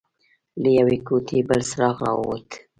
[0.61, 2.49] له يوې کوټې بل څراغ راووت.